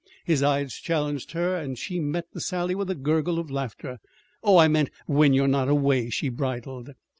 [0.25, 3.99] His eyes challenged her, and she met the sally with a gurgle of laughter.
[4.43, 6.89] "Oh, I meant when you're not away," she bridled.